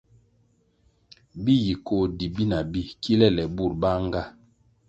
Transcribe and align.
Bi 1.43 1.53
yi 1.65 1.73
koh 1.85 2.05
di 2.17 2.25
bina 2.35 2.57
bi 2.71 2.81
kilè 3.01 3.27
lè 3.35 3.43
burʼ 3.55 3.73
banʼnga. 3.81 4.21